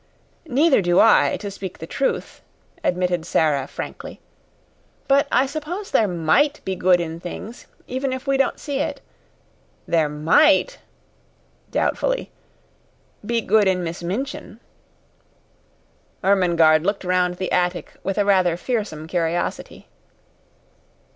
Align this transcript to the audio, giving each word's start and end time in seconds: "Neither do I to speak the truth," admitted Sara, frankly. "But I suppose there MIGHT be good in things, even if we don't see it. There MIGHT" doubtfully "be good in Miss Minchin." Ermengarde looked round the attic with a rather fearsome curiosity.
"Neither 0.47 0.81
do 0.81 0.99
I 0.99 1.37
to 1.41 1.51
speak 1.51 1.77
the 1.77 1.85
truth," 1.85 2.41
admitted 2.83 3.23
Sara, 3.23 3.67
frankly. 3.67 4.19
"But 5.07 5.27
I 5.31 5.45
suppose 5.45 5.91
there 5.91 6.07
MIGHT 6.07 6.59
be 6.65 6.75
good 6.75 6.99
in 6.99 7.19
things, 7.19 7.67
even 7.85 8.11
if 8.11 8.25
we 8.25 8.35
don't 8.35 8.59
see 8.59 8.79
it. 8.79 8.99
There 9.87 10.09
MIGHT" 10.09 10.79
doubtfully 11.69 12.31
"be 13.23 13.41
good 13.41 13.67
in 13.67 13.83
Miss 13.83 14.01
Minchin." 14.01 14.59
Ermengarde 16.23 16.83
looked 16.83 17.03
round 17.03 17.35
the 17.35 17.51
attic 17.51 17.93
with 18.03 18.17
a 18.17 18.25
rather 18.25 18.57
fearsome 18.57 19.05
curiosity. 19.07 19.87